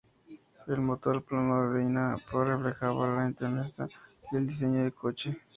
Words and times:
El 0.65 0.81
motor 0.81 1.21
plano 1.23 1.69
del 1.71 1.83
Dyna 1.85 2.15
X 2.25 2.33
reflejaba 2.33 3.05
la 3.07 3.29
idiosincrasia 3.29 3.87
del 4.31 4.47
diseño 4.47 4.79
del 4.81 4.95
coche. 4.95 5.37